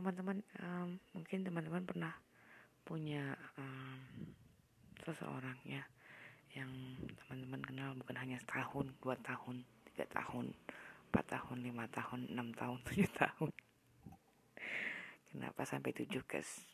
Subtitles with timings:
[0.00, 2.14] teman-teman um, mungkin teman-teman pernah
[2.88, 4.00] punya um,
[5.04, 5.84] seseorang ya
[6.56, 6.70] yang
[7.20, 9.62] teman-teman kenal bukan hanya setahun dua tahun
[9.92, 10.56] tiga tahun
[11.12, 13.50] empat tahun lima tahun enam tahun tujuh tahun.
[15.30, 16.64] Kenapa sampai tujuh guys?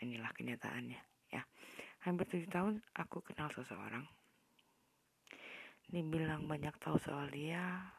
[0.00, 1.00] Inilah kenyataannya
[1.34, 1.42] ya.
[2.06, 4.06] Hampir tujuh tahun aku kenal seseorang.
[5.90, 7.92] Dibilang banyak tahu soal dia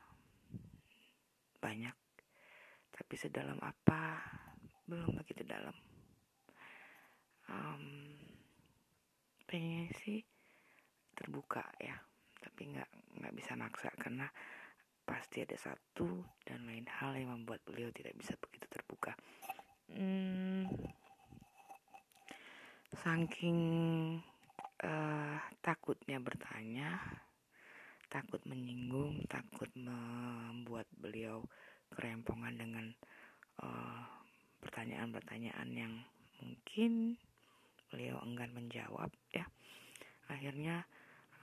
[1.62, 1.94] banyak
[3.02, 4.22] tapi sedalam apa?
[4.86, 5.74] Belum begitu dalam.
[7.50, 8.14] Um,
[9.50, 10.22] pengen sih
[11.18, 11.98] terbuka ya
[12.40, 14.30] tapi nggak nggak bisa maksa karena
[15.02, 19.18] pasti ada satu dan lain hal yang membuat beliau tidak bisa begitu terbuka.
[19.92, 20.70] Hmm,
[23.02, 23.60] saking
[24.86, 27.02] uh, takutnya bertanya
[28.08, 31.44] takut menyinggung takut membuat beliau
[31.94, 32.86] kerempongan dengan
[33.62, 34.04] uh,
[34.62, 35.94] pertanyaan-pertanyaan yang
[36.42, 37.18] mungkin
[37.92, 39.46] beliau enggan menjawab ya.
[40.32, 40.88] Akhirnya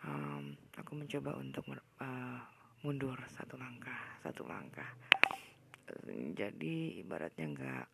[0.03, 1.69] um, aku mencoba untuk
[2.01, 2.41] uh,
[2.83, 4.89] mundur satu langkah satu langkah.
[6.37, 7.87] Jadi ibaratnya nggak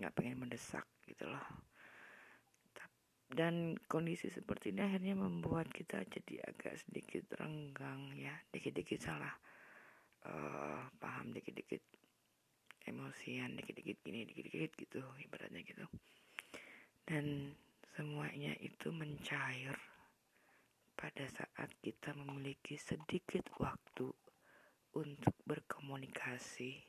[0.00, 1.44] nggak pengen mendesak gitu loh.
[3.26, 8.32] Dan kondisi seperti ini akhirnya membuat kita jadi agak sedikit renggang ya.
[8.54, 9.34] Dikit-dikit salah
[10.26, 11.82] uh, paham dikit-dikit
[12.86, 15.86] emosian dikit-dikit gini dikit-dikit gitu ibaratnya gitu.
[17.06, 17.54] Dan
[17.94, 19.74] semuanya itu mencair
[20.96, 24.10] pada saat kita memiliki sedikit waktu
[24.96, 26.80] untuk berkomunikasi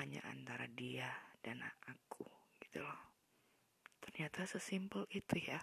[0.00, 1.06] hanya antara dia
[1.44, 2.26] dan aku
[2.64, 3.00] gitu loh.
[4.00, 5.60] Ternyata sesimpel itu ya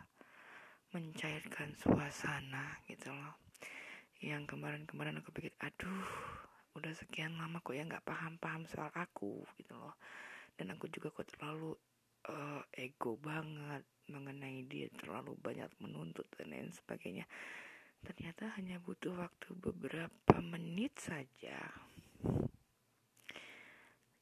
[0.94, 3.40] mencairkan suasana gitu loh.
[4.22, 6.06] Yang kemarin-kemarin aku pikir aduh
[6.72, 9.96] udah sekian lama kok ya nggak paham-paham soal aku gitu loh.
[10.56, 11.76] Dan aku juga kok terlalu
[12.30, 17.26] uh, ego banget mengenai dia terlalu banyak menuntut dan lain sebagainya.
[18.02, 21.58] Ternyata hanya butuh waktu beberapa menit saja.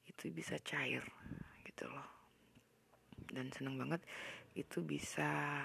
[0.03, 1.03] Itu bisa cair
[1.63, 2.07] gitu loh.
[3.29, 4.03] Dan seneng banget
[4.57, 5.63] itu bisa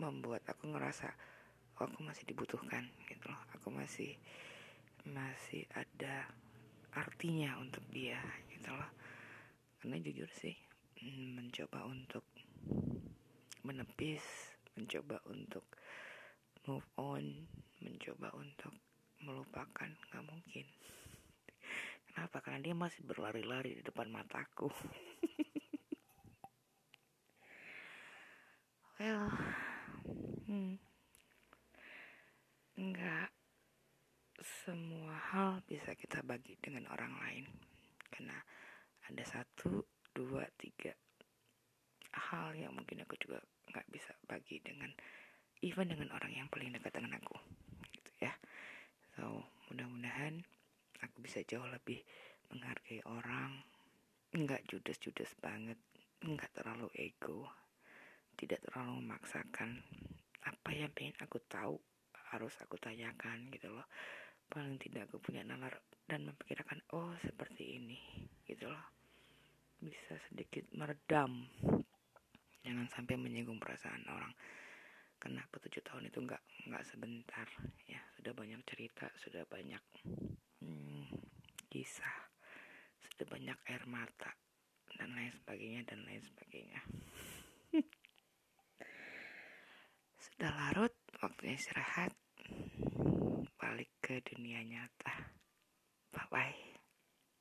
[0.00, 1.10] membuat aku ngerasa
[1.78, 3.40] oh, aku masih dibutuhkan gitu loh.
[3.58, 4.16] Aku masih
[5.06, 6.30] masih ada
[6.94, 8.20] artinya untuk dia
[8.52, 8.90] gitu loh.
[9.80, 10.54] Karena jujur sih
[11.02, 12.26] mm, mencoba untuk
[13.62, 14.22] menepis
[14.74, 15.66] mencoba untuk
[16.66, 17.46] move on
[17.82, 18.74] mencoba untuk
[19.22, 20.66] melupakan nggak mungkin.
[22.10, 22.42] Kenapa?
[22.42, 24.70] Karena dia masih berlari-lari di depan mataku.
[29.02, 29.34] Well
[30.46, 30.78] hmm,
[32.78, 33.30] nggak
[34.42, 37.44] semua hal bisa kita bagi dengan orang lain.
[38.12, 38.36] Karena
[39.08, 39.80] ada satu
[40.12, 40.92] dua tiga
[42.12, 43.40] hal yang mungkin aku juga
[43.72, 44.92] nggak bisa bagi dengan
[45.64, 47.36] even dengan orang yang paling dekat dengan aku
[47.96, 48.36] gitu ya.
[49.16, 50.44] So mudah-mudahan
[51.00, 52.04] aku bisa jauh lebih
[52.52, 53.64] menghargai orang.
[54.36, 55.80] Nggak judes-judes banget
[56.22, 57.50] nggak terlalu ego
[58.38, 59.82] tidak terlalu memaksakan
[60.46, 61.74] apa yang pengen aku tahu
[62.30, 63.86] harus aku tanyakan gitu loh
[64.52, 65.72] paling tidak aku punya nalar
[66.04, 67.96] dan memperkirakan oh seperti ini
[68.44, 68.84] gitu loh.
[69.80, 71.48] Bisa sedikit meredam.
[72.60, 74.36] Jangan sampai menyinggung perasaan orang.
[75.16, 77.48] Kenapa tujuh tahun itu nggak nggak sebentar
[77.88, 78.04] ya.
[78.20, 79.80] Sudah banyak cerita sudah banyak
[80.60, 81.08] hmm,
[81.72, 82.28] kisah
[83.08, 84.36] sudah banyak air mata
[85.00, 86.80] dan lain sebagainya dan lain sebagainya.
[90.22, 92.14] Sudah larut waktunya istirahat
[94.20, 95.12] dunia nyata.
[96.12, 96.71] Bye bye